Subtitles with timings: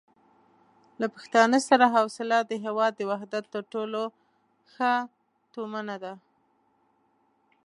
[0.99, 4.01] له پښتانه سره حوصله د هېواد د وحدت تر ټولو
[4.73, 4.93] ښه
[5.53, 6.13] تومنه ده.